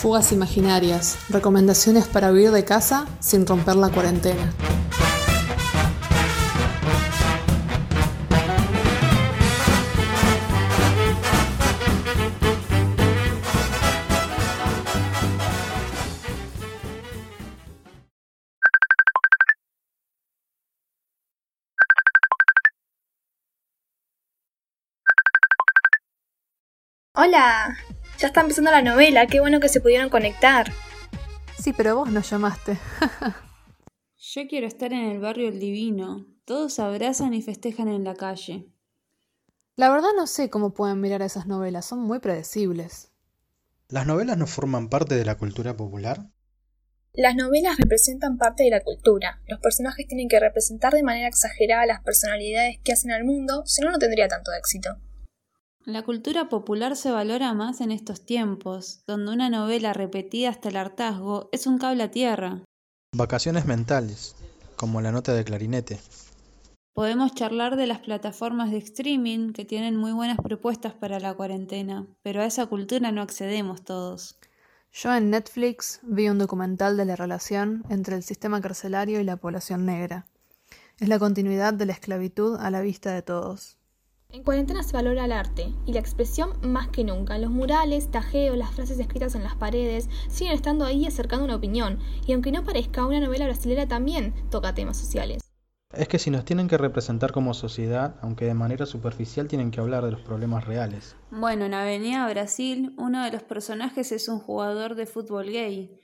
[0.00, 4.50] Fugas Imaginarias, recomendaciones para huir de casa sin romper la cuarentena.
[27.12, 27.76] Hola,
[28.20, 30.70] ya está empezando la novela, qué bueno que se pudieron conectar.
[31.58, 32.78] Sí, pero vos nos llamaste.
[34.18, 36.26] Yo quiero estar en el barrio El Divino.
[36.44, 38.66] Todos abrazan y festejan en la calle.
[39.76, 43.10] La verdad no sé cómo pueden mirar esas novelas, son muy predecibles.
[43.88, 46.30] ¿Las novelas no forman parte de la cultura popular?
[47.14, 49.40] Las novelas representan parte de la cultura.
[49.46, 53.82] Los personajes tienen que representar de manera exagerada las personalidades que hacen al mundo, si
[53.82, 54.90] no, no tendría tanto éxito.
[55.86, 60.76] La cultura popular se valora más en estos tiempos, donde una novela repetida hasta el
[60.76, 62.60] hartazgo es un cable a tierra.
[63.16, 64.36] Vacaciones mentales,
[64.76, 65.98] como la nota de clarinete.
[66.92, 72.06] Podemos charlar de las plataformas de streaming que tienen muy buenas propuestas para la cuarentena,
[72.20, 74.38] pero a esa cultura no accedemos todos.
[74.92, 79.38] Yo en Netflix vi un documental de la relación entre el sistema carcelario y la
[79.38, 80.26] población negra.
[80.98, 83.79] Es la continuidad de la esclavitud a la vista de todos.
[84.32, 87.36] En cuarentena se valora el arte y la expresión más que nunca.
[87.36, 91.98] Los murales, tajeos, las frases escritas en las paredes siguen estando ahí acercando una opinión.
[92.26, 95.42] Y aunque no parezca, una novela brasilera también toca temas sociales.
[95.92, 99.80] Es que si nos tienen que representar como sociedad, aunque de manera superficial tienen que
[99.80, 101.16] hablar de los problemas reales.
[101.32, 105.98] Bueno, en Avenida Brasil, uno de los personajes es un jugador de fútbol gay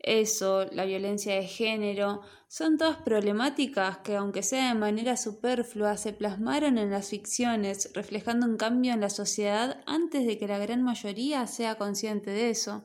[0.00, 6.12] eso, la violencia de género, son todas problemáticas que, aunque sea de manera superflua, se
[6.12, 10.82] plasmaron en las ficciones, reflejando un cambio en la sociedad antes de que la gran
[10.82, 12.84] mayoría sea consciente de eso.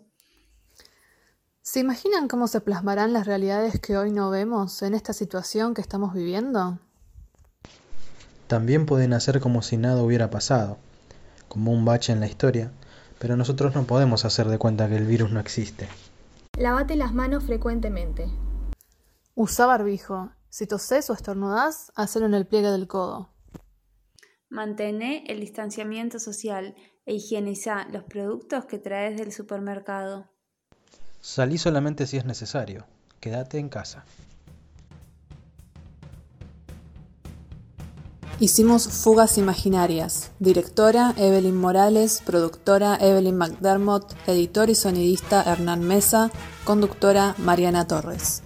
[1.62, 5.82] ¿Se imaginan cómo se plasmarán las realidades que hoy no vemos en esta situación que
[5.82, 6.78] estamos viviendo?
[8.48, 10.78] También pueden hacer como si nada hubiera pasado,
[11.48, 12.72] como un bache en la historia,
[13.18, 15.88] pero nosotros no podemos hacer de cuenta que el virus no existe.
[16.58, 18.28] Lavate las manos frecuentemente.
[19.34, 20.32] Usa barbijo.
[20.50, 23.34] Si toses o estornudás, hacelo en el pliegue del codo.
[24.50, 26.76] Mantené el distanciamiento social
[27.08, 30.30] e higieniza los productos que traes del supermercado.
[31.22, 32.86] Salí solamente si es necesario.
[33.20, 34.06] Quédate en casa.
[38.44, 40.32] Hicimos Fugas Imaginarias.
[40.40, 46.30] Directora Evelyn Morales, productora Evelyn McDermott, editor y sonidista Hernán Mesa,
[46.66, 48.44] conductora Mariana Torres.